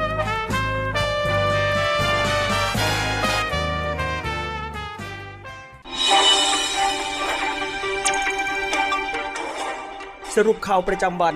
[10.37, 11.35] สรุปข่าวประจำวัน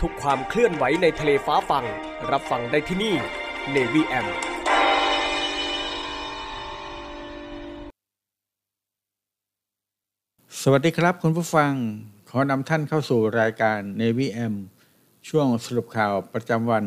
[0.00, 1.84] ทุกความเคลื่อนไหวในทะเลฟ้าฟัง
[2.30, 3.14] รับฟังได้ที่นี่
[3.74, 4.26] Navy M
[10.60, 11.72] สวัสดีครับคุณผู้ฟัง
[12.28, 14.54] ขอนำท่านเข้าสู่รายการ Navy M
[15.28, 16.84] ช่วงสรุปข่าวประจำวัน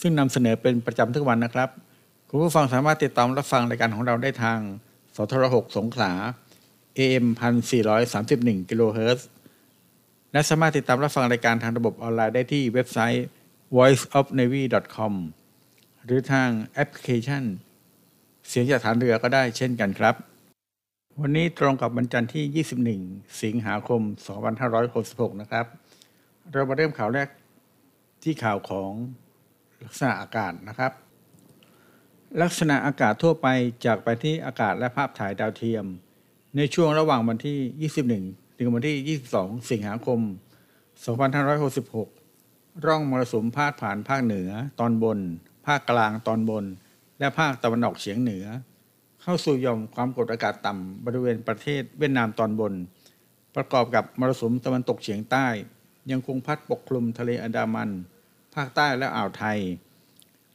[0.00, 1.68] ซึ่งนำเสนอเป็นประจำทุกวันนะครับ
[2.28, 4.58] คุณผู้ฟังสามารถติดตามรับฟังรายการของเราได้ทาง
[5.16, 6.12] สทร6สงขลา
[6.98, 7.26] AM
[8.02, 9.28] 1431กิโลเฮิรตซ์
[10.32, 13.26] และสามารถติดตามรับฟังรายการทางระบบออนไลน์ได้ที่เว็บไซต์
[13.76, 15.12] voiceofnavy.com
[16.04, 17.42] หรือทางแอปพลิเคชัน
[18.48, 20.14] เสียงจากฐานเรือก็ได้เช่นกันครับ
[21.20, 22.66] วันนี้ตรงกับวันจันทร์ที่
[22.98, 24.00] 21 สิงหาคม
[24.72, 25.66] 2566 นะครับ
[26.52, 27.28] เรามาเริ่มข่าวแรก
[28.22, 28.90] ที่ข่าวของ
[29.84, 30.92] ลักษณะอากาศนะครับ
[32.42, 33.48] ลักษณะอากาศทั่วไป
[33.84, 35.84] จากไปที่อากาศและภาพถ่ายดาวเทียม
[36.56, 40.20] ในช่วงระหว่างวันที่ 21 ถึงวันที่ 22 สิงหาคม
[41.92, 45.18] 2566 ร่องมรสุมพาดผ่านภาคเหนือตอนบน
[45.66, 46.64] ภาคกลางตอนบน
[47.18, 48.46] และภาคตะวันออกเฉียงเหนือ
[49.22, 52.72] เข้าสู่ยอมความกดอากาศต่ำบริเวณประเทศเวียดนามตอนบน
[53.56, 55.46] ประกอบกับมรสุมตะวันตกเฉียงใต้
[56.10, 57.90] ยังคงพัดปกคลุมทะเลอันดามัน
[58.54, 59.58] ภาคใต้และอ่าวไทย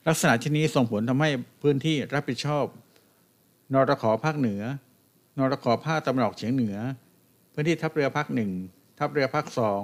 [0.08, 1.30] ลักษณะชนี้ส่งผลทำให้
[1.62, 2.66] พื้นที่รับผิดชอบ
[3.74, 4.62] นอรขอภาคเหนือ
[5.38, 6.76] นอรขอภาคตะวันออกเฉียงเหนือ
[7.60, 8.52] พื้นที่ทัพเรือภาคหนึ่ง
[9.00, 9.84] ทัพเรือภาคสอง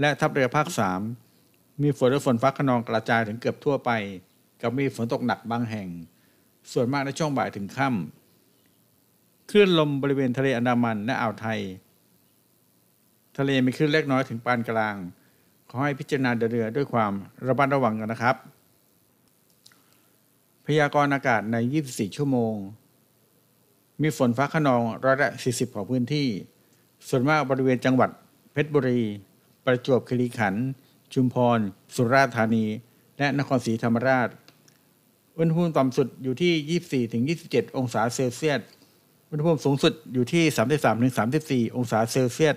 [0.00, 1.00] และทัพเรือภาคสาม
[1.82, 3.90] มีฝนและฝนฟ้าขนองกระจายถึงเกือบทั่วไป
[4.60, 5.88] กับมีฝนตกหนักบางแห่ง
[6.72, 11.60] ส่วนมากในช่วงบ่ายถึงค่ำคลื่นลมบริเวณทะเลอันดามันและอ่าวไทย
[13.38, 14.96] ทะเลมีคลื่นเล็กน้อยถึงปานกลาง
[15.70, 17.12] ขอให้พิจารณาเดินเรือด้วยความ
[17.46, 18.36] ระมัดระวังกันนะครับ
[20.66, 21.56] พยากรณ์อากาศใน
[21.86, 22.54] 24 ชั่วโมง
[24.02, 26.28] มีฝนฟ้าขนองร้อยละ 40 ของพื้นที่
[27.08, 28.10] ส่วนมากบริเวณจังหวัด
[28.52, 29.00] เพชรบุรี
[29.64, 30.64] ประจวบคีรีขันธ์
[31.12, 31.58] ชุมพร
[31.94, 32.64] สุราษฎร์ธานี
[33.18, 34.28] และนครศรีธรรมราช
[35.38, 38.60] อุณหภูมิต่ำสุดอยู่ที่ 24-27 องศาเซลเซียส
[39.30, 40.44] อุณหภูมิสูงสุดอยู่ที่
[41.70, 42.56] 33-34 องศาเซลเซียส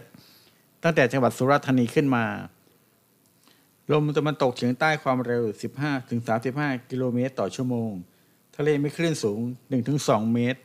[0.84, 2.26] ตั้งแต่จังหวัดสุราษฎร์ธานีขึ้นมา
[3.92, 5.44] ลมตะวันตกเฉียงใต้ความเร็ว
[6.18, 7.92] 15-35 กิโลเมตรต่อชั่วโมง
[8.56, 9.40] ทะเลมีคลื่นสูง
[9.88, 10.60] 1-2 เมตร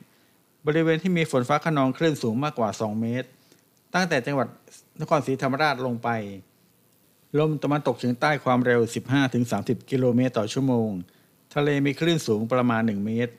[0.65, 3.27] บริเวณที่มีฝนฟ้าขนองคลื่นสูงมากกว่า 2 เมตร
[3.93, 4.47] ตั้งแต่จังหวัด
[5.01, 6.09] นครศรีธรรมราชลงไป
[7.39, 8.81] ลมตะวันตกเฉียงใต้ความเร็ว
[9.35, 10.89] 15-30 กิโลเมตรต่อชั่วโมง
[11.55, 13.33] ทะเลมีคลื่นสูงประมาณ 1 เมตร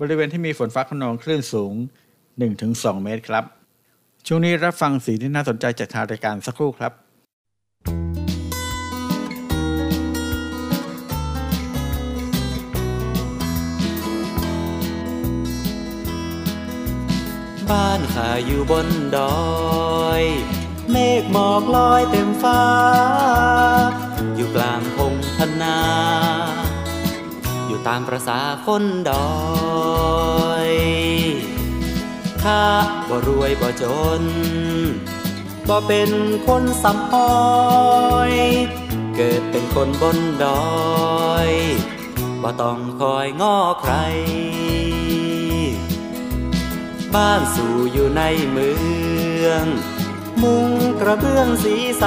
[0.00, 1.74] บริเวณที่มีฝนฟ้าขนองคลื่นสูง
[2.38, 3.44] 1-2 เมตรครับ
[4.26, 6.92] ช่วงนี้รับฟังสีที่น่าสนใจจากทางรายการสักครู่ครับ
[17.72, 20.22] บ้านข้าอยู่บนดอย
[20.90, 22.62] เมฆหมอกลอยเต็มฟ้า
[24.36, 25.78] อยู่กลางพงพนา
[27.66, 29.32] อยู่ตามประษาคนดอ
[30.68, 30.70] ย
[32.42, 32.64] ข้า
[33.08, 33.84] บ่รวยบ่จ
[34.20, 34.22] น
[35.68, 36.10] บ่เป็น
[36.46, 37.32] คนสำพอ
[38.30, 38.32] ย
[39.16, 41.50] เกิดเป็นคนบนดอย
[42.42, 43.94] บ่ต้องคอยง้อใคร
[47.14, 48.70] บ้านสู่อยู่ในเมื
[49.46, 49.64] อง
[50.42, 50.70] มุง
[51.00, 52.04] กระเบื้องสีใส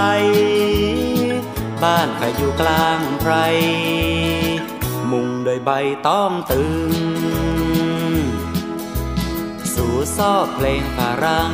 [1.84, 3.34] บ้านข้าอยู่กลางไพร
[5.12, 5.72] มุงโดยใบ
[6.08, 6.92] ต้องตึง
[9.74, 11.54] สู่ซอบเพลงฝรั่ง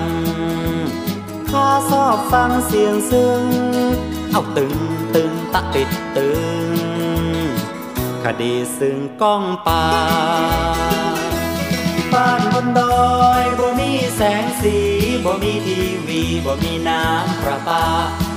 [1.49, 3.43] ข้าชอบฟังเสียงซึ้ง
[4.31, 4.73] เอาตึง
[5.15, 6.29] ตึงตะติดตึ
[6.69, 6.71] ง
[8.23, 9.85] คดีซึ่งก้องป่า
[12.13, 14.77] บ้านบนดอยบ่มีแสงสี
[15.25, 17.83] บ่มีทีวีบ่มีน้ำประปา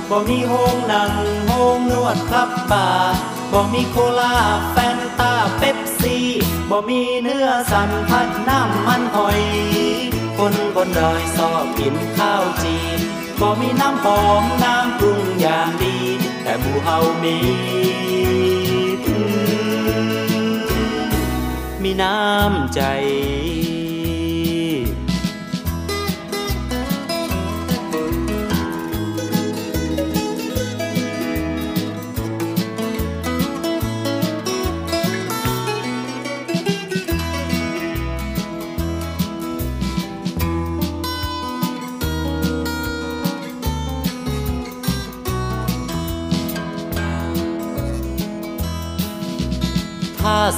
[0.09, 1.13] บ่มีโฮงหนัง
[1.47, 2.87] โฮงนวดครับบา
[3.51, 4.35] บ่มีโคลา
[4.71, 6.25] แฟนตาเป๊ปซี่
[6.69, 9.41] บ่มีเนื้อสันพัดน้ำมันหอย
[10.37, 12.75] คนบนดอยชอบกินข้าวจี
[13.41, 15.97] บ่มีน้ำหอมน้ำปรุงอย่างดี
[16.43, 17.37] แต่หมูเฮามี
[21.83, 22.81] มีน้ำใจ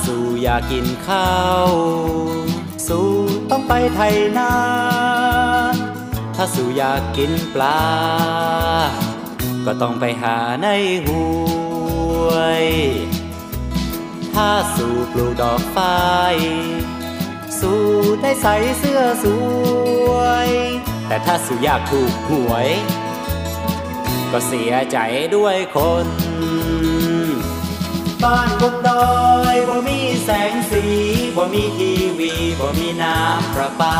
[0.05, 1.31] สู่อยากกินข้า
[1.67, 1.69] ว
[2.87, 3.09] สู่
[3.49, 4.53] ต้องไปไทยนา
[6.35, 7.81] ถ้าสู่อยากกินปลา
[9.65, 10.67] ก็ต้องไปหาใน
[11.05, 11.25] ห้
[12.27, 12.29] ว
[12.63, 12.65] ย
[14.33, 15.79] ถ้าสู่ปลูกดอกไฟ
[17.59, 17.81] สู่
[18.21, 19.25] ได้ใส่เสื้อส
[20.11, 20.17] ว
[20.47, 20.49] ย
[21.07, 22.69] แต่ถ้าสู่อยากถูกหวย
[24.31, 24.97] ก็เสียใจ
[25.35, 26.07] ด้วยคน
[28.23, 29.07] บ้านบนดอ
[29.53, 30.83] ยบ่มีแสงสี
[31.37, 33.97] บ่มีทีวีบ่มีน้ำประปา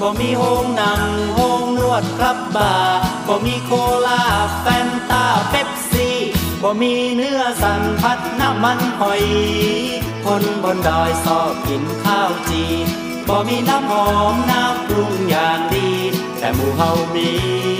[0.00, 1.02] บ่มีโฮงหนัง
[1.34, 3.70] โฮงนวดครับบาร์บ่มีโค
[4.06, 4.22] ลา
[4.60, 6.16] แฟนตาเป๊ปซี่
[6.62, 9.24] บ่มีเนื้อสันพัดน้ำมันหอย
[10.24, 12.64] คนบนดอยชอบกินข้าวจี
[13.28, 15.90] บ่มีน้ำหอมน้ำปรุงอย่างดี
[16.38, 17.30] แต่หมู่เฮามี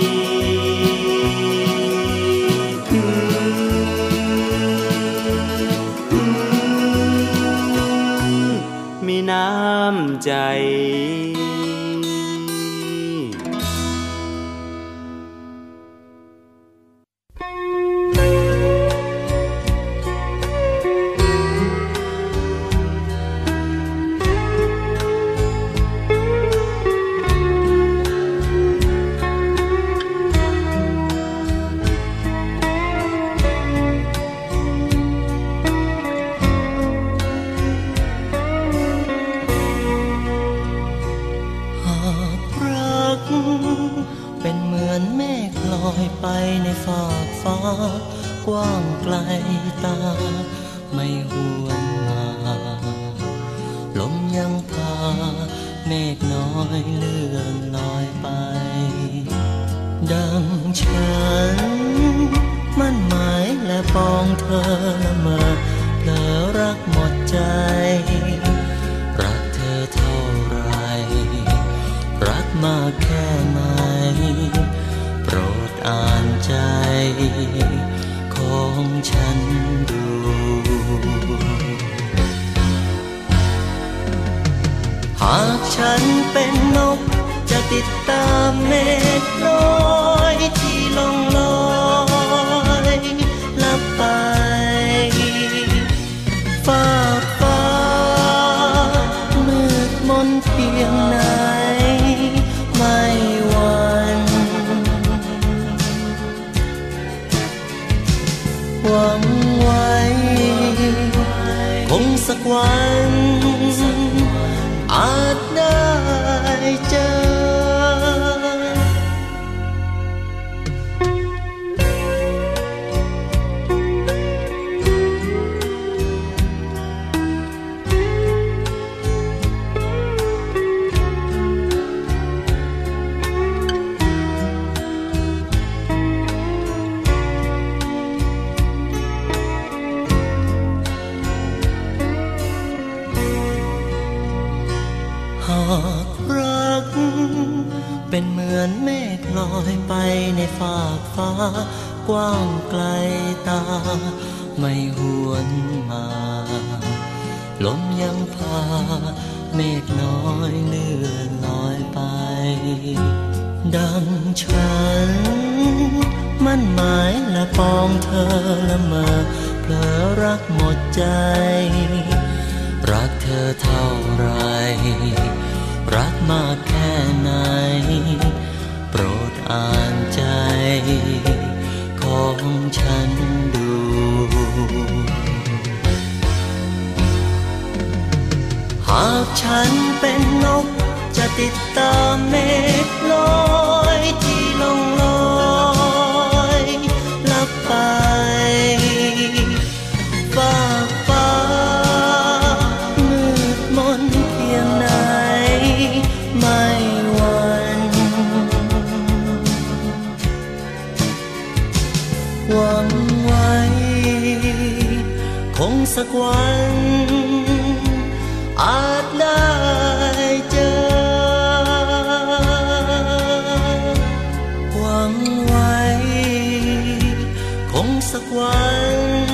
[227.87, 228.61] งสักวั
[228.95, 229.29] น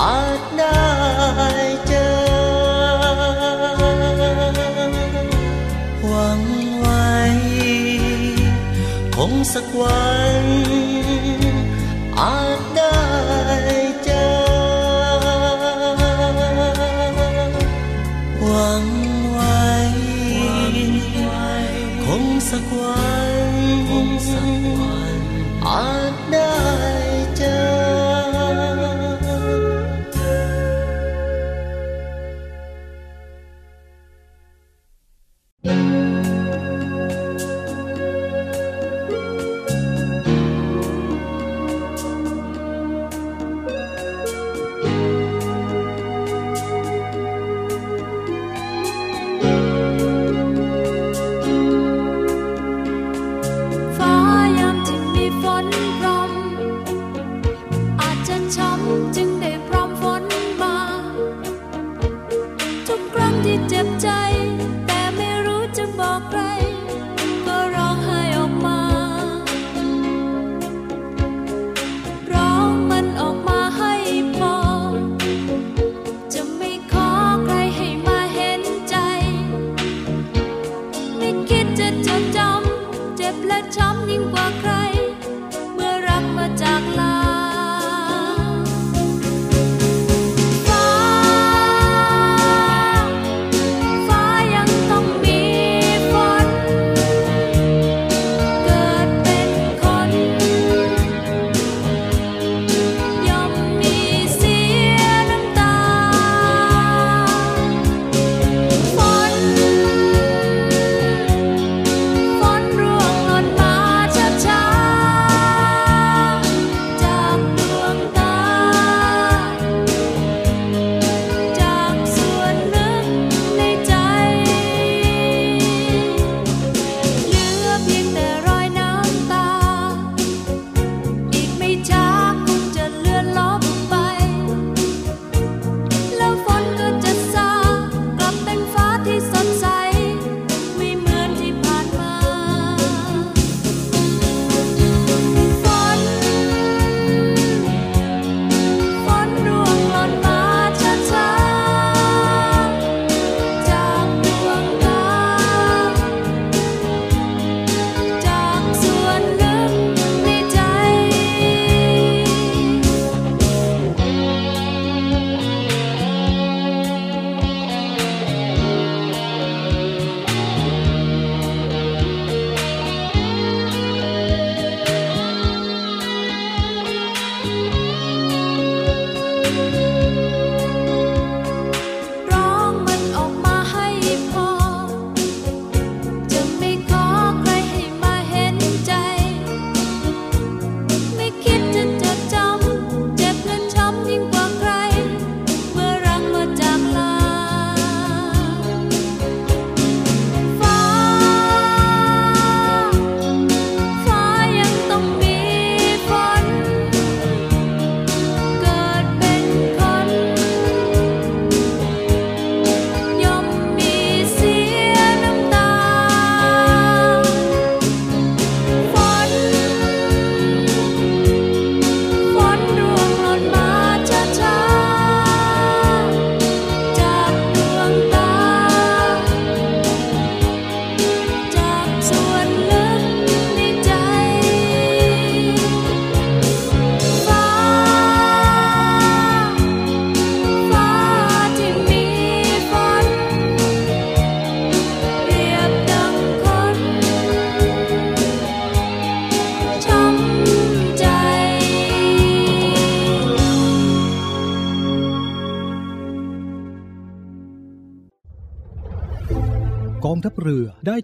[0.00, 0.78] อาจได้
[1.86, 2.08] เจอ
[6.06, 6.42] หวัง
[6.78, 7.12] ไว้
[9.16, 10.06] คงสักวั
[10.44, 10.46] น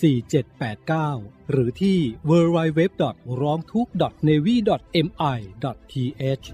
[0.00, 1.98] 4789 หรือที่
[2.30, 2.80] www.
[3.40, 3.88] ร้องทุก
[4.28, 4.56] navy
[5.06, 5.38] mi
[6.20, 6.46] th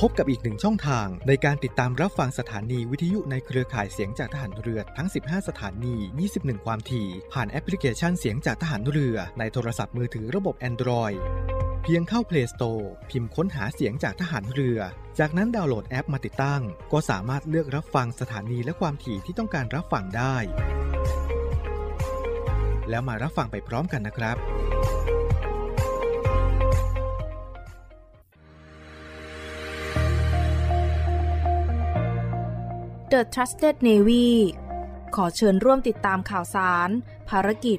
[0.00, 5.94] พบกับอีกหนึ่งช่องทางในการติดตามรับฟังสถานีวิทยุในเครือข่ายเสียงจากทหารเรือทั้ง 15 สถานี
[6.30, 11.18] 21 ความถี่ ผ่านแอปพลิเคชันเสียงจากทหารเรือในโทรศัพท์มือถือระบบ Android
[11.86, 14.78] เพียงเข้า Play Store พิมพ์ค้นหาเสียงจากทหารเรือ
[15.18, 16.62] จากนั้นดาวน์โหลดแอปมาติดตั้ง
[16.92, 20.36] ก็สามารถเลือกรับฟังสถานีและความถี่ที่ต้องการรับฟังได้
[22.88, 24.36] แล้วมารับฟังไปพร้อมกันนะครับ
[33.12, 34.26] The Trusted Navy
[35.16, 36.88] ขอเชิญร่วมติดตามข่าวสาร
[37.30, 37.78] ภารกิจ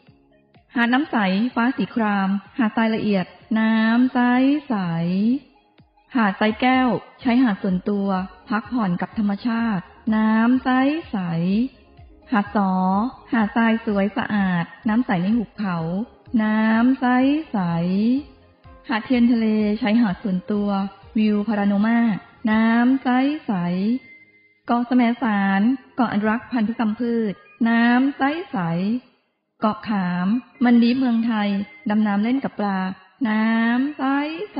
[0.75, 1.17] หาดน้ำใส
[1.55, 3.25] ฟ้าสีคราม หาดทรายละเอียด
[3.59, 4.19] น้ำใส
[4.69, 4.75] ใส
[6.15, 6.89] หาดทรายแก้ว
[7.21, 8.07] ใช้หาดส่วนตัว
[8.49, 9.83] พักผ่อนกับธรรมชาติ
[10.15, 10.69] น้ำใส
[11.11, 11.17] ใส
[12.31, 12.71] หาดสอ
[13.33, 15.77] หาดทรายสวยสะอาด น้ำใสในหุบเขา
[16.43, 17.05] น้ำใส
[17.51, 17.57] ใส
[18.89, 19.47] หาดเทียนทะเล
[19.79, 20.69] ใช้หาดส่วนตัว
[21.17, 21.99] วิวพารานมา
[22.51, 23.07] น้ำใส
[23.45, 23.53] ใส
[24.67, 25.61] เกาะแสมสาร
[25.95, 27.33] เกาะอนุรักษ์พันธุกรรมพืช
[27.69, 28.57] น้ำใสใส
[29.63, 30.27] เกาะขาม
[30.65, 31.49] มันดีเมืองไทย
[31.89, 32.79] ดำน้ำเล่นกับปลา
[33.27, 34.03] น้ำใส
[34.53, 34.59] ใส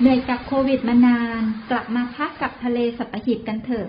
[0.00, 3.88] เหนื่อยกับโควิดมานาน กลับมาพักกับทะเลสัปหีบกันเถอะ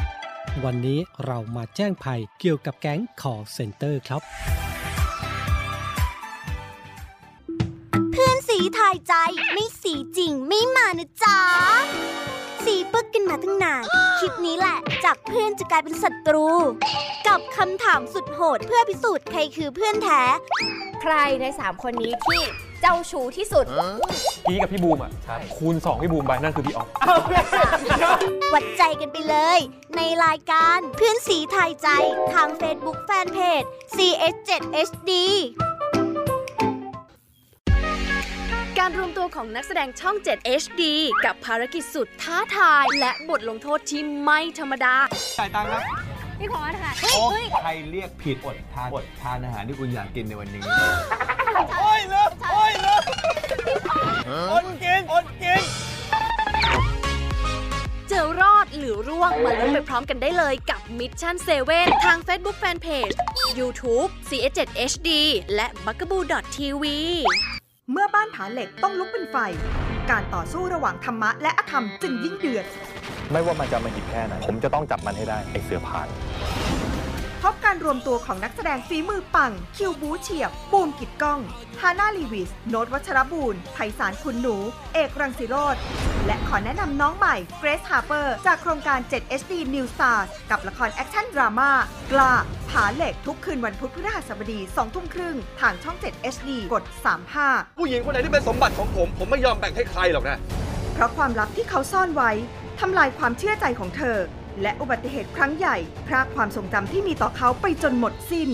[0.65, 4.21] วันนี้เรามาแจ้งภัยเกี่ยวกับแก๊ง call center ครับ
[8.11, 9.13] เพื่อนสีทายใจ
[9.53, 11.37] ไม่สีจริงไม่มานะจ๊ะ
[12.65, 13.83] สีปึกกันมาตั้งนาน
[14.19, 16.47] คลิปนี้แหละ จากเพื่อนจะกลายเป็นศัตรู
[17.27, 20.21] กับคำถามสุดโหดเพื่อพิสูจน์ใครคือเพื่อนแท้
[21.01, 22.41] ใครใน3คนนี้ที่
[22.81, 23.65] เจ้าชู้ที่สุด
[24.47, 25.11] กี้กับพี่บูมอะ
[25.55, 26.87] คูณ 2 พี่บูมไปนั่นคือพี่ออฟ
[28.53, 29.59] วัดใจกันไปเลย
[29.95, 31.87] ในรายการเพื่อนสีทายใจ
[32.33, 35.11] ทาง Facebook Fanpage CS7HD
[38.79, 40.81] การรวมตัวของนักแสดงช่อง 7 HD
[41.25, 44.95] กับภารกิจสุดท้าทาย และบทลงโทษที่ไม่ธรรมดา
[45.37, 46.10] จ่ายตังค์ครับ
[46.41, 47.25] พี่ขอค่ะโอ้
[47.61, 50.63] ใครเรียกผิดอดทานอดทานอาหารที่คุณอยากกินในวันนี้
[51.79, 53.03] โอ้ยเลิกโอ้ยเลิก
[54.51, 55.61] อดกินอดกิน
[58.09, 61.35] เจอรอดหรือร่วงมาลุ้นไปพร้อมกันได้เลยกับ Mission
[61.69, 63.15] 7 ทาง Facebook Fanpage
[63.59, 64.59] YouTube CS7
[64.91, 65.09] HD
[65.55, 66.83] และ b u g a b o o TV
[67.91, 69.37] เมื่อบ้านผาเหล็กต้องลุกเป็นไฟ
[70.09, 72.65] การต่อสู้ระหว่างธรรมะและอธรรมจึงยิ่งเดือด
[73.31, 76.07] ไม่ว่ามันจะมาหิบแค่ไหน ผมจะต้องจับมันให้ได้ ไอเสือผ่าน
[77.45, 81.39] พบการรวมตัวของนักแสดงฝีมือปัง คิวบูเฉียบ บูมกิดก้อง
[81.81, 84.55] ฮาน่าลีวิส โนตวัชรบูรณ์ไพศาลคุณหนู
[84.93, 85.75] เอกรังสิโรธ
[86.25, 91.71] และและขอแนะนำน้องใหม่ Grace Harper จากโครงการ 7 HD New Stars กับละครแอคชั่นดราม่า
[92.11, 92.33] กล้า
[92.69, 96.83] ผาเหล็กทุกคืนวันพุธพฤหัสบดี2ทุ่มครึ่งทางช่อง 7 HD กด
[97.31, 100.37] 35 ผู้หญิงคนไหนที่เป็นสมบัติของผม ผมไม่ยอมแบ่งให้ใครหรอกนะ
[100.93, 102.31] เพราะความลับที่เขาซ่อนไว้
[102.85, 104.17] ทำลายความเชื่อใจของเธอ
[104.61, 108.49] และอุบัติเหตุครั้งใหญ่พรากความทรงจำที่มีต่อเขาไปจนหมดสิ้น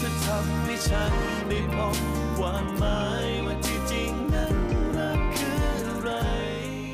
[0.00, 1.12] จะทำให้ฉัน
[1.48, 1.96] ได้พบ
[2.36, 4.56] ความหมายว่าที่จริงนั้น
[4.96, 6.10] รักคืออะไร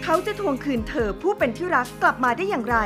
[0.04, 2.76] เขาจะทวงคืนเธอผู้เป็นที่รักกลับมาได้อย่างไร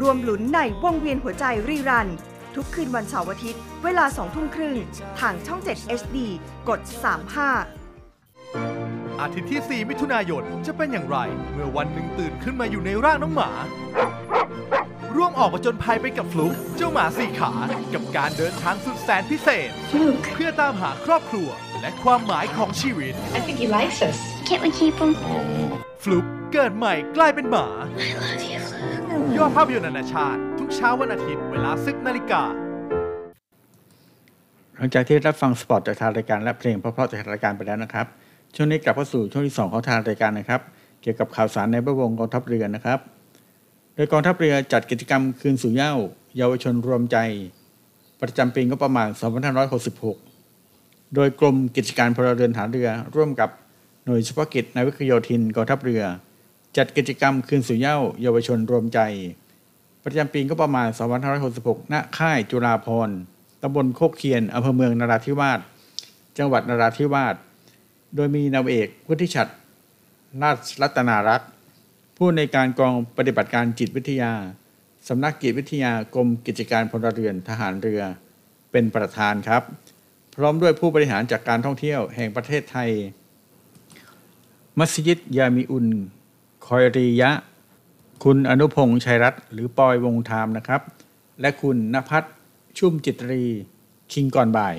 [0.00, 2.08] รวมหลุนในวงเวียนหัวใจรีรัน
[2.54, 4.76] ทุกคืนวันเสาร์อาทิตย์ เวลาสองทุ่มครึ่ง
[5.20, 6.16] ทางช่อง 7 HD
[6.68, 6.80] กด
[7.34, 7.79] 35
[9.20, 11.18] อาทิตย์ที่ 4 มิถุนายนจะเป็นอย่างไร
[11.52, 13.50] เมื่อวันหนึ่งตื่นขึ้นมาอยู่ในร่างน้องหมา
[15.16, 17.52] ร่วมออกมาจนภัยไปกับฟลุกเจ้าหมาสี่ขา
[17.94, 19.68] กับการเดินทางสุดแสนพิเศษ
[20.32, 21.48] เพื่อตามหาครอบครัว
[21.80, 24.18] และความหมายของชีวิต I think he likes us.
[24.48, 25.12] Can't we keep him?
[26.02, 27.68] ฟลุกเกิดใหม่กลายเป็นหมา
[29.36, 32.42] ยอดภาพยนตร์นานาชาติ ทุกเช้าวันอาทิตย์เวลา 10นาฬิกา
[34.76, 38.06] หลังจากที่รับฟังสปอตจากทางรายการและเพลงเพราะๆจากทางรายการไปแล้วนะครับ
[38.54, 40.60] ช่วงนี้กลับเข้าสู่ช่วงที่ 2 ของทางรายการนะครับ
[41.02, 42.98] เกี่ยวกับข่าวสารในแวดวงกองทัพเรือนะครับ
[43.94, 45.92] โดยกองทัพเรือจัดกิจกรรมคืนสู่เหย้า
[46.36, 47.16] เยาวชนรวมใจ
[48.20, 49.08] ประจำปีงบประมาณ
[50.30, 53.50] 2566 โดยกรมกิจการพลเรือนฐานเรือ ร่วมกับ
[54.04, 56.02] หน่วยเฉพาะกิจนาวิกโยธินกองทัพเรือ
[56.76, 59.00] จัดกิจกรรมคืนสู่เหย้าเยาวชนรวมใจ
[60.04, 60.88] ประจำปีงบประมาณ
[61.40, 63.16] 2566 ณ ค่ายจุฬาภรณ์
[63.62, 65.60] ตำบลโคกเคียนอำเภอเมืองนราธิวาส
[66.38, 67.34] จังหวัดนราธิวาส
[68.14, 69.48] โดยมีนาวเอกพุทธิชัด
[70.42, 71.50] นาชรัตนารักษ์
[72.16, 74.32] ผู้ในการกองปฏิบัติการจิตวิทยา
[75.08, 78.02] สำนักจิตวิทยากรมกิจการพลเรือนทหารเรือ
[78.72, 79.62] เป็นประธานครับ
[80.34, 82.90] พร้อมด้วยผู้บริหารจากการท่องเที่ยวแห่งประเทศไทย
[84.78, 85.86] มัสยิดยามีอุน
[86.66, 87.30] คอยรียะ
[88.24, 90.82] คุณอนุพงษ์ชัยรัตน์หรือปอยวงธามนะครับ
[91.40, 92.28] และคุณนภัทร
[92.78, 93.42] ชุ่มจิตรี
[94.12, 94.74] คิงก่อนบ่าย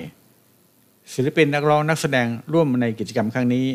[1.14, 3.66] ศิลปินนักร้องนักแสดงร่วมในกิจกรรมครั้งนี้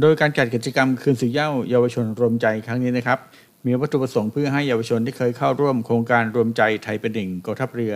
[0.00, 3.18] โดยการจัดกิจกรรมคืนสู่เย้าเยาวชนรวมใจครั้งนี้นะครับ
[3.66, 7.94] มีวัตถุประสงค์เพื่อให้เยาวชนที่เคยเข้าร่วมโครงการรวมใจไทยเป็นหนึ่งกองทัพเรือ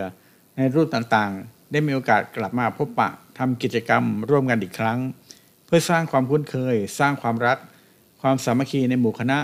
[0.57, 4.99] ในรูปต่างๆ ได้มีโอกาสกลับมาพบปะทำกิจกรรมร่วมกันอีกครั้ง
[5.65, 7.57] เพื่อสร้างความคุ้นเคย สร้างความรัก
[8.21, 9.39] ความสามัคคีในหมู่คณะ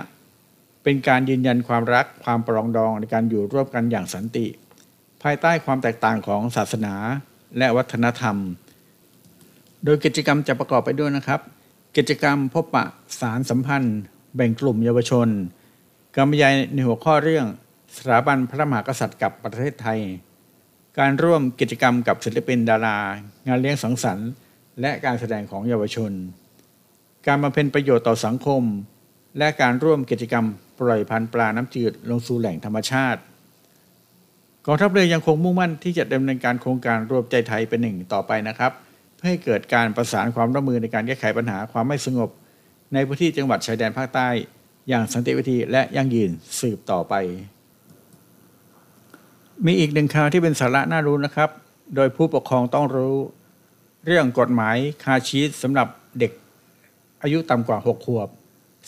[0.84, 4.48] เป็นการยืนยันความรักความปรองดองในการอยู่ร่วมกันอย่างสันติ
[5.24, 6.94] ภายใต้ความแตกต่างของศาสนา
[7.58, 8.36] และวัฒนธรรม
[9.84, 11.42] โดยกิจกรรมจะประกอบไปด้วยนะครับ
[11.98, 12.86] กิจกรรมพบปะ
[13.20, 14.00] สารสัมพันธ์
[14.36, 15.28] แบ่งกลุ่มเยาวชน
[16.16, 17.46] กรรรยายในหัวข้อเรื่อง
[17.96, 20.00] สถาบันพระมหากษัตริย์กับประเทศไทย
[21.00, 22.98] การร่วมกิจกรรมกับศิลปินดารา
[23.48, 24.30] งานเลี้ยงสังสรรค์
[24.82, 26.12] และการแสดงของเยาวชน
[27.28, 28.64] การบำเพ็ญประโยชน์ต่อสังคม
[29.38, 30.46] และการร่วมกิจกรรม
[30.80, 33.22] ปล่อยพันธุ์ปลาน้ำจืดลงสู่แหล่งธรรมชาติ
[34.72, 38.72] องทัพเรือยังคงมุ่งมั่นที่จะดำเนินการโครงการรวมใจไทยเป็นหนึ่งต่อไปนะครับ
[39.18, 42.30] เพื่อให้เกิดการประสานความร่วมมือในการแก้ไขปัญหาความไม่สงบ
[42.94, 44.30] ในพื้นที่จังหวัดชายแดนภาคใต้
[44.90, 47.14] อย่างสันติวิธีและยั่งยืนสืบต่อไป
[49.66, 51.50] มีอีกหนึ่งข่าวที่เป็นสาระน่ารู้นะครับ
[51.96, 53.16] โดยผู้ปกครองต้องรู้
[54.06, 55.88] เรื่องกฎหมายคาชีสสำหรับ
[56.20, 56.32] เด็ก
[57.24, 58.30] อายุต่ำกว่า 6 ขวบ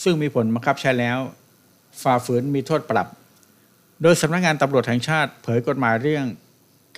[0.03, 1.19] ซึ่งมีผลบังคับใช้แล้ว
[2.01, 3.07] ฝ่าฝืนมีโทษปรับ
[4.03, 6.25] โดยสำนักงานตำรวจแห่งชาติเผยกฎหมายเรื่อง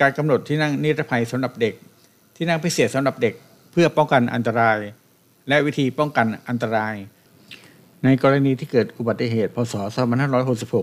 [0.00, 1.74] การกำหนดที่นั่งนิรภัยสำหรับเด็ก
[2.36, 3.34] ที่นั่งพิเศษสำหรับเด็ก
[3.72, 4.78] เพื่อป้องกันอันตราย
[5.48, 6.94] และวิธีป้องกันอันตราย
[8.04, 9.74] ในกรณีที่เกิดอุบัติเหตุพศ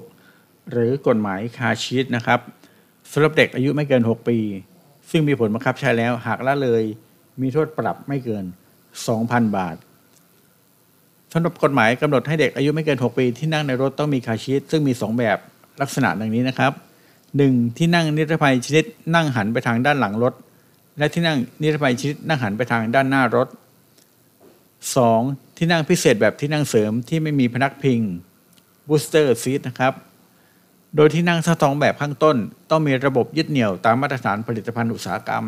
[0.01, 2.39] 2566 หรือกฎหมายคาชีสนะครับ
[3.12, 4.38] สำหรับเด็กอายุไม่เกิน 6 ปี
[5.10, 6.84] ซึ่งมีผลบังคับใช้แล้วหากละเลย
[7.41, 8.45] มีโทษปรับไม่เกิน
[9.01, 9.75] 2,000 บาท
[11.34, 15.39] สำหรับกฎหมายกำหนดให้เด็กอายุไม่เกิน 6 ปีที่นั่งในรถต้องมีคาชีทซึ่งมี 2 แบบ
[15.81, 16.73] ลักษณะดังนี้นะครับ
[17.25, 17.77] 1.
[17.77, 20.34] ที่นั่งนิรภัยชนิดนั่งหันไปทางด้านหลังรถ
[20.97, 23.47] และที่นั่งนิรภัยชนิดนั่งหันไปทางด้านหน้ารถ
[24.77, 25.57] 2.
[25.57, 27.99] ที่นั่งพิเศษแบบที่นั่งเสริมที่ไม่มีพนักพิง
[28.88, 29.93] booster seat นะครับ
[30.95, 32.38] โดยที่นั่งทั้งสองแบบข้างต้น
[32.69, 35.45] ต้องมีระบบยึดเหนี่ยวตามมาตรฐานผลิตภัณฑ์อุตสาหกรรม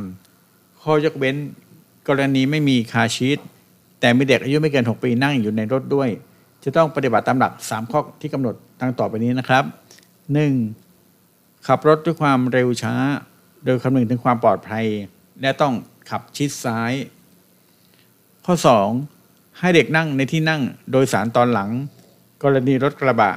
[0.81, 1.35] ข้อยกเว้น
[2.07, 3.39] กรณีไม่มีคาชีท
[3.99, 6.09] แต่มีเด็กอายุไม่เกิน 6 ปีนั่งอยู่ในรถด้วย
[6.63, 9.63] จะต้องปฏิบัติตามหลัก 3 ข้อที่กำหนดดังต่อไปนี้นะครับ
[10.33, 10.53] หนึ่ง
[11.67, 12.95] ขับรถด้วยความเร็วช้า
[13.65, 14.85] โดยคำนึงถึงความปลอดภัย
[15.41, 15.73] และต้อง
[16.09, 16.93] ขับชิดซ้าย
[18.45, 18.55] ข้อ
[19.05, 19.59] 2.
[19.59, 21.69] ให้เด็กนั่งในที่นั่งโดยสารตอนหลัง
[22.43, 23.31] กรณีรถกระบะ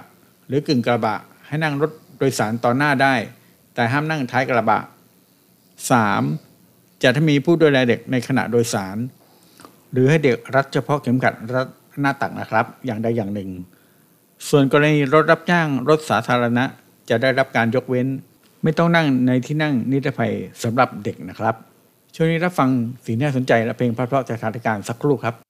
[0.46, 3.14] หรือกึ่งกระบะ ให้นั่งรถโดยสารตอนหน้าได้
[3.74, 4.80] แต่ห้ามนั่งท้ายกระบะ
[6.30, 7.02] 3.
[7.02, 8.96] จะถ้ามีผู้ดูแลเด็กในขณะโดยสาร
[9.92, 11.68] หรือให้เด็กรัดเฉพาะเข็มขัดรัด
[12.00, 13.50] หน้าตักนะครับ อย่างใดอย่างหนึ่ง
[14.48, 16.64] ส่วนกรณีรถรับจ้างรถสาธารณะ
[17.10, 18.06] จะได้รับการยกเว้น
[18.62, 21.54] ไม่ต้องนั่งในที่นั่งนิรภัยสำหรับเด็กนะครับ
[22.14, 22.70] ช่วงนี้รับฟัง
[23.04, 25.45] สีหน่าสนใจและเพลงเพราะๆจากสถานการณ์สักครู่ครับ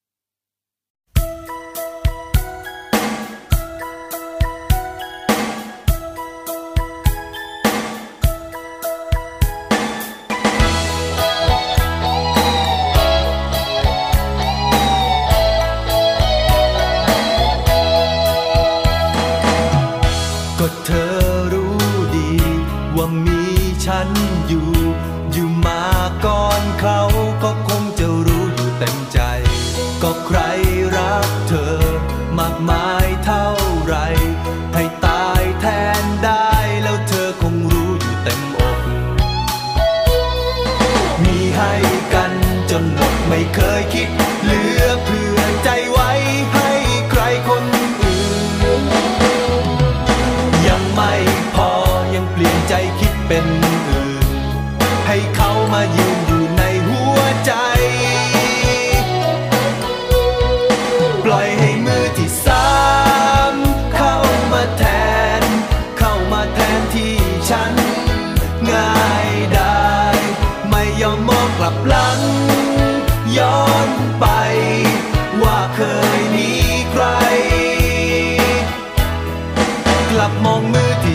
[80.27, 81.06] ลับมองมือ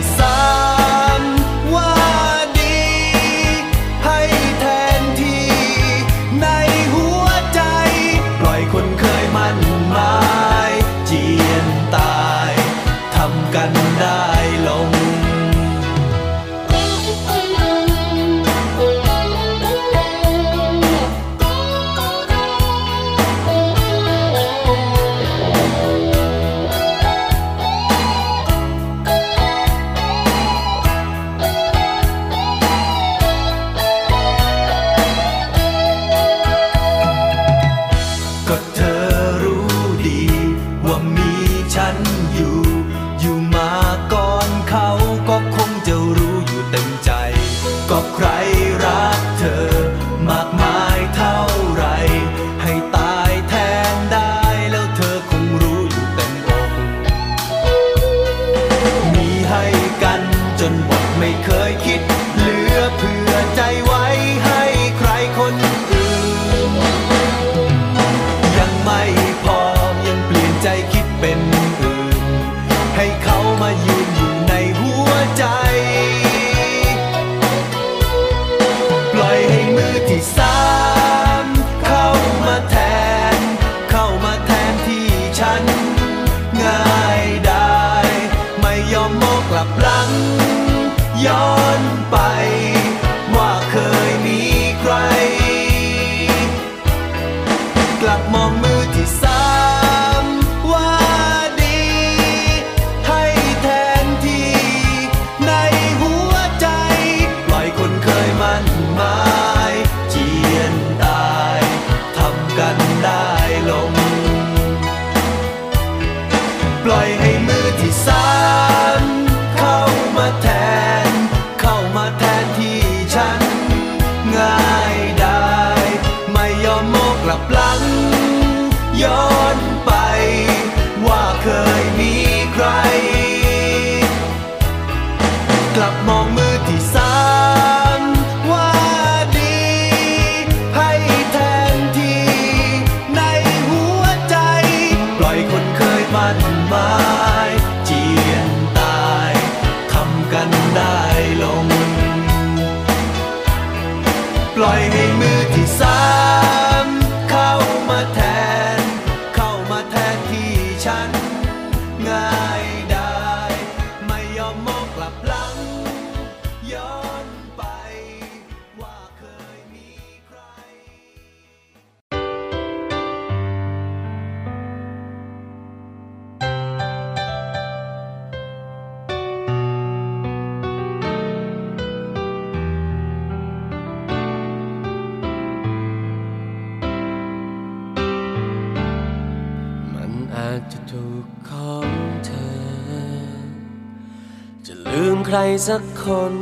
[196.06, 196.34] คน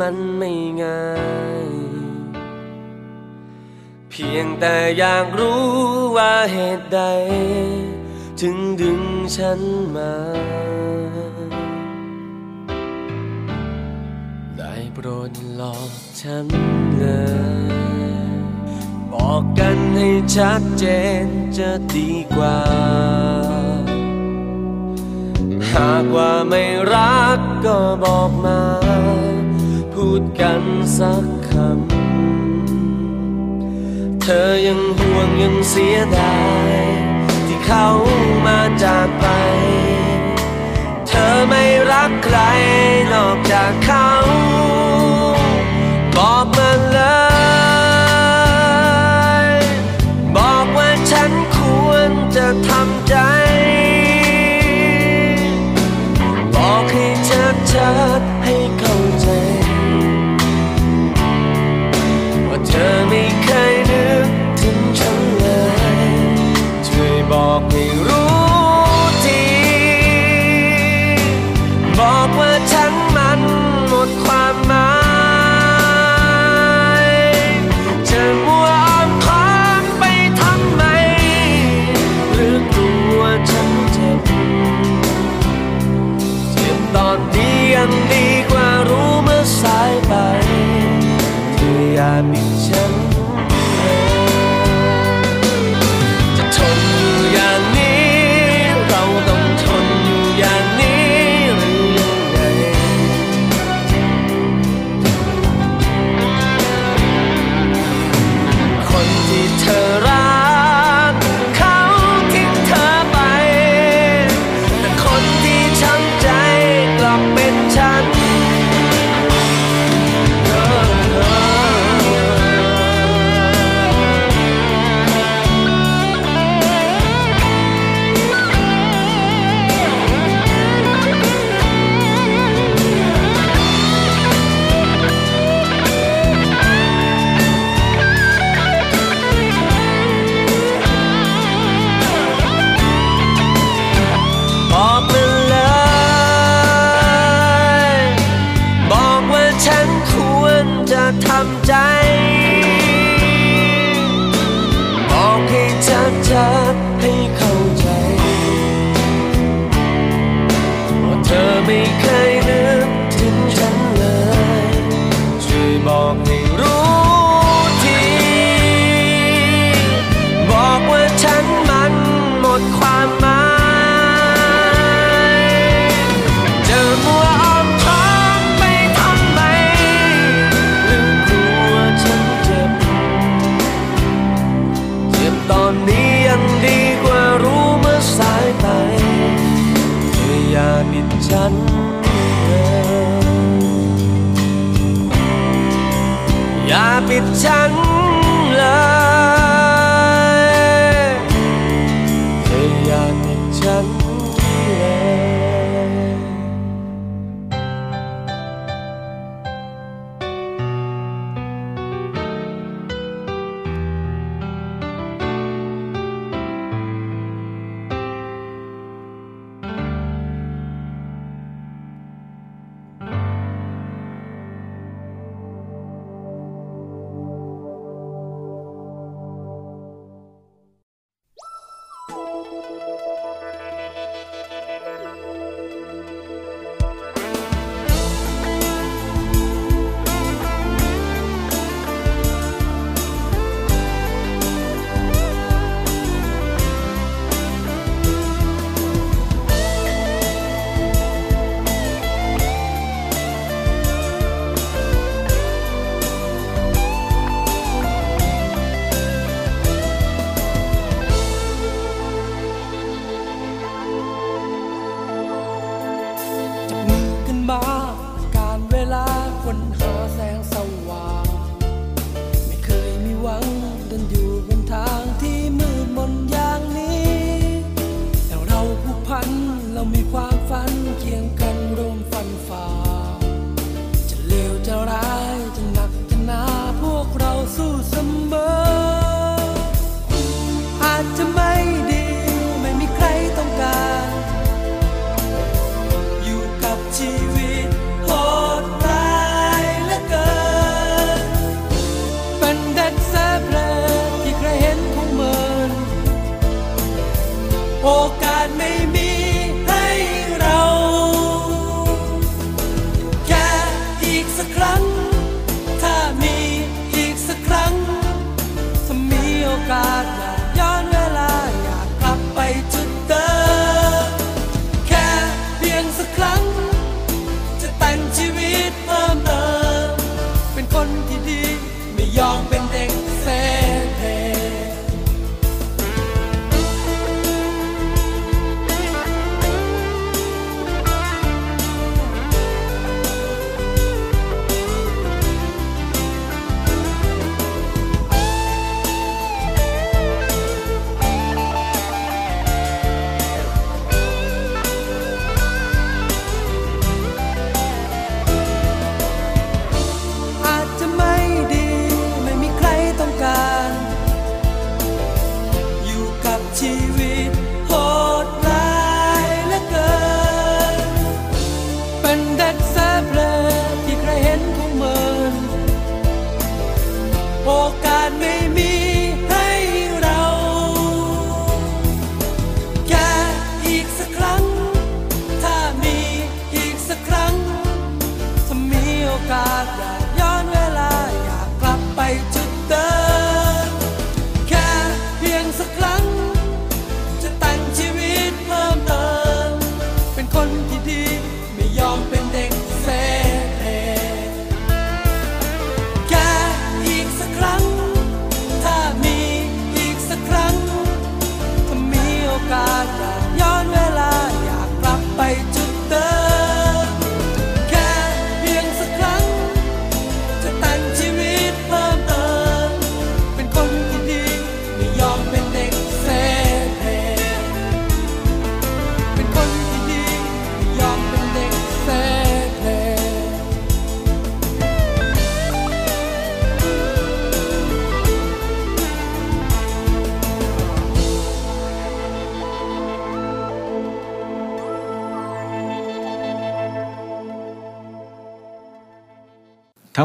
[0.00, 0.52] มันไม่
[0.82, 1.12] ง่า
[1.64, 1.66] ย
[4.10, 5.66] เพียงแต่อยากรู้
[6.16, 7.00] ว่าเหตุใด
[8.40, 9.02] ถึงดึง
[9.36, 9.60] ฉัน
[9.96, 10.14] มา
[14.58, 15.90] ได้โปรดหลอก
[16.20, 16.46] ฉัน
[16.96, 17.04] เล
[18.32, 18.38] ย
[19.12, 20.84] บอกกันให้ชัดเจ
[21.24, 21.26] น
[21.58, 22.60] จะดีกว่า
[25.74, 26.62] หากว่าไม่
[26.92, 28.60] รักก็บอกมา
[30.02, 30.62] พูดกัน
[30.98, 36.38] สักคำ เธอยังห่วงยังเสียดา
[36.70, 36.72] ย
[37.46, 37.86] ที่เขา
[38.46, 39.26] มาจากไป
[41.06, 42.38] เธอไม่รักใคร
[43.12, 44.08] นอกจากเขา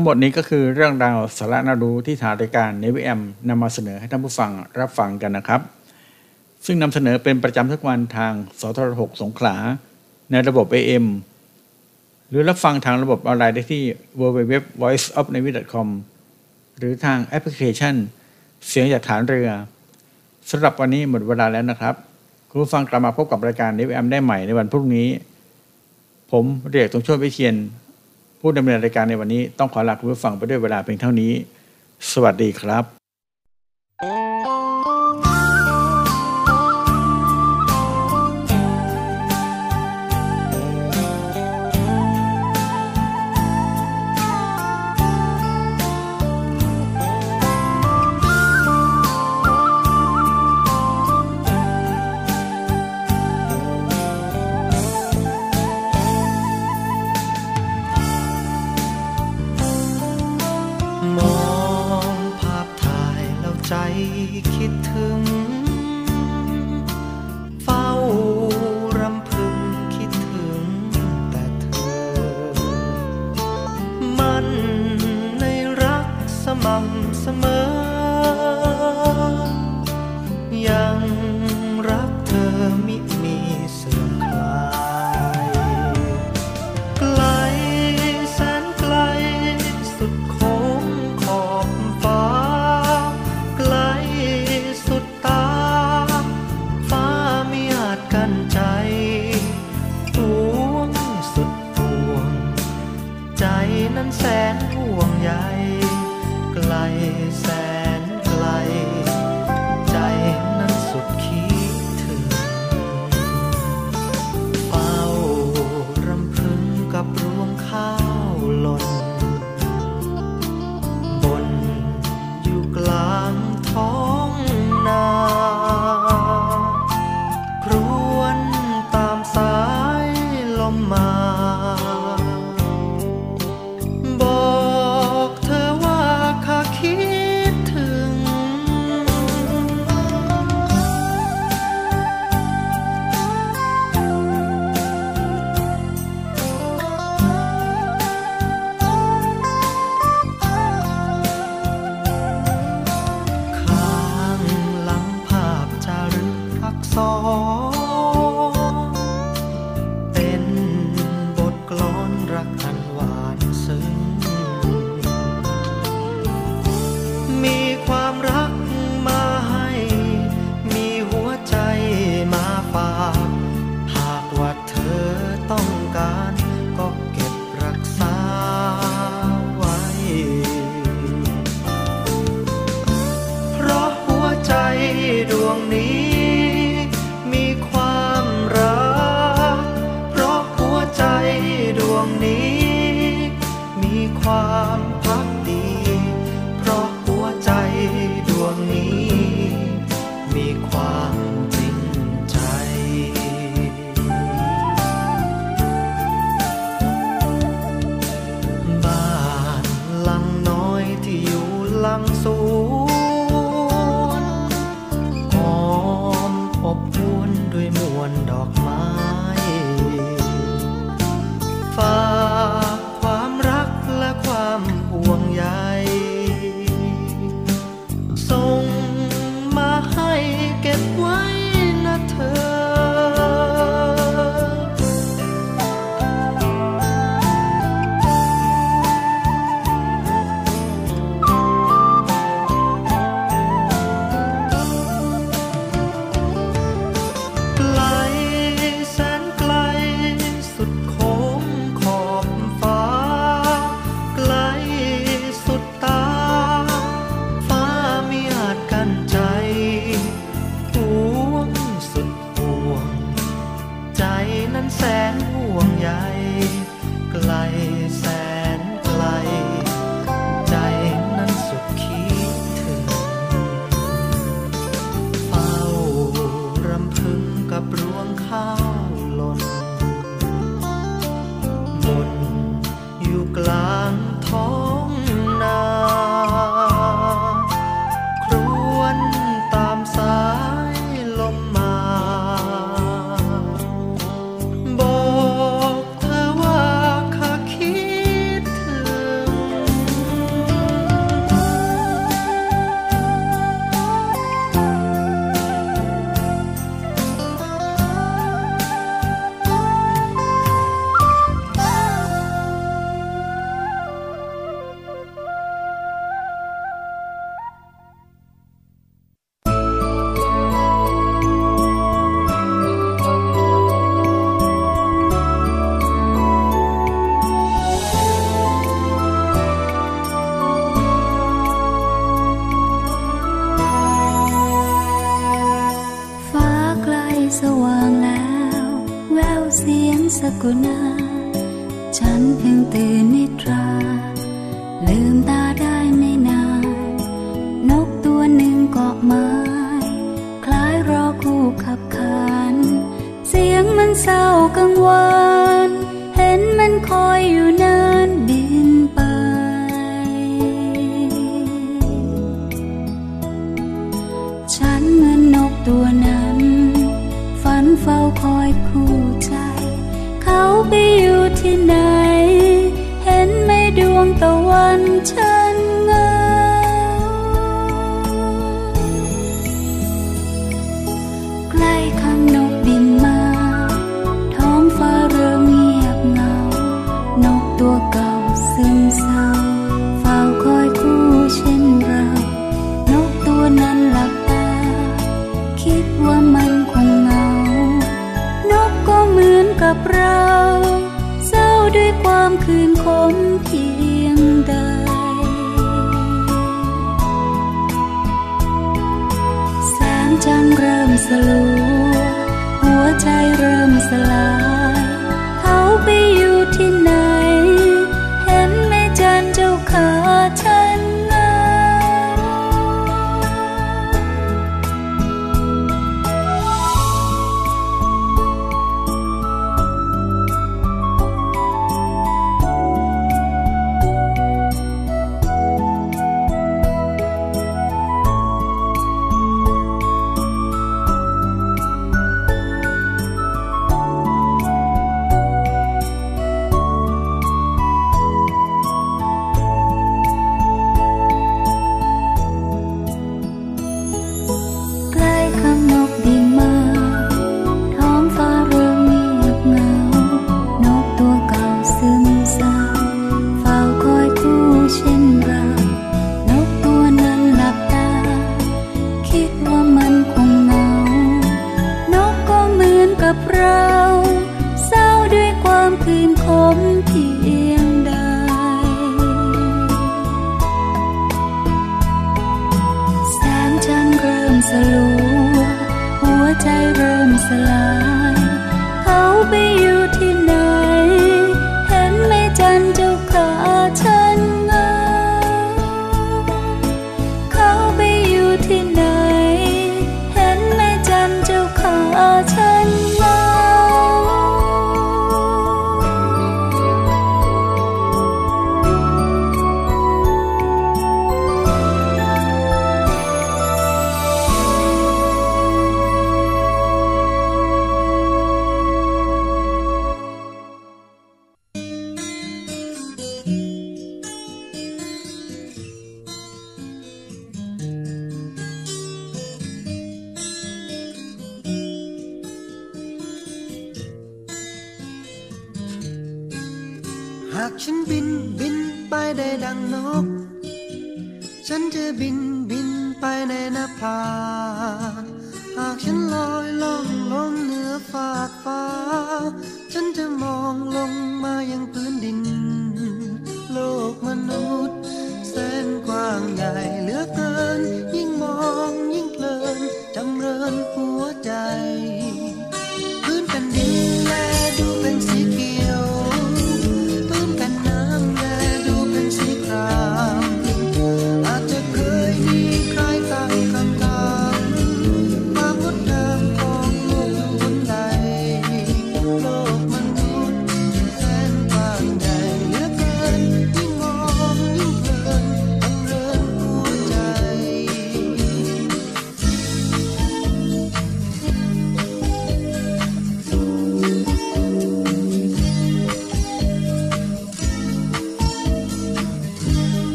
[0.00, 5.60] งหมดนี้ก็คือเรื่องราวสาระน่ารู้ที่ทางรายการเนวิแอมนำมาเสนอให้ท่านผู้ฟังรับฟังกันนะครับ
[6.66, 9.54] ซึ่งนำเสนอเป็นประจำทุกวันทางสทร6สงขลา
[10.30, 11.06] ในระบบ AM
[12.28, 13.82] หรือรับฟังทางระบบออนไลน์ได้ที่
[14.20, 15.88] www.voiceofnavy.com
[16.78, 17.94] หรือทางแอปพลิเคชัน
[18.68, 19.48] เสียงจากฐานเรือ
[20.50, 21.94] สำหรับวันนี้หมดเวลาแล้วนะครับ
[22.48, 25.08] คุณผู้ฟังกลับมาพบกับรายการเนวิแอมได้ใหม่ในวันพรุ่งนี้
[26.32, 27.54] ผมเรียกตรงช่วยวิเชียน
[28.40, 31.32] ผู้ดำเนินรายการในวันนี้ต้องขอลาคุณผู้ฟังไปด้วยเวลาเพียงเท่านี้
[32.12, 32.99] สวัสดีครับ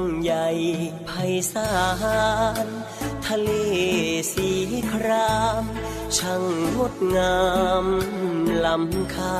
[0.00, 0.48] างใหญ่
[1.06, 1.10] ไพ
[1.52, 1.70] ศา
[2.64, 2.66] ล
[3.26, 3.50] ทะเล
[4.32, 4.50] สี
[4.92, 5.64] คราม
[6.16, 6.42] ช่าง
[6.76, 7.40] งดงา
[7.84, 7.86] ม
[8.64, 9.38] ลำคา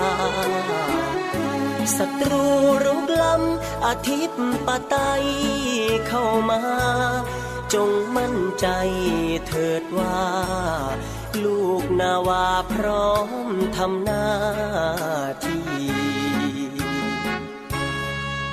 [1.97, 2.47] ศัตรู
[2.85, 4.97] รุกล้ำอาทิตย์ปะไต
[6.09, 6.61] เข้ามา
[7.75, 8.67] จงมั่นใจ
[9.47, 10.21] เถิดว่า
[11.45, 13.11] ลูกนาวาพร้อ
[13.47, 14.27] มทำหน้า
[15.45, 15.60] ที่